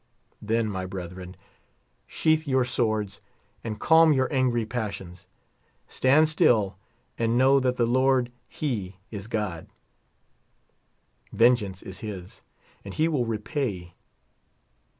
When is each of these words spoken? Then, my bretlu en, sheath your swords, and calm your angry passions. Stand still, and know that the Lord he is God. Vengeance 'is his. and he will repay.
Then, 0.41 0.67
my 0.67 0.87
bretlu 0.87 1.21
en, 1.21 1.35
sheath 2.07 2.47
your 2.47 2.65
swords, 2.65 3.21
and 3.63 3.79
calm 3.79 4.11
your 4.11 4.27
angry 4.33 4.65
passions. 4.65 5.27
Stand 5.87 6.27
still, 6.27 6.75
and 7.19 7.37
know 7.37 7.59
that 7.59 7.75
the 7.75 7.85
Lord 7.85 8.31
he 8.47 8.97
is 9.11 9.27
God. 9.27 9.67
Vengeance 11.31 11.83
'is 11.83 11.99
his. 11.99 12.41
and 12.83 12.95
he 12.95 13.07
will 13.07 13.27
repay. 13.27 13.93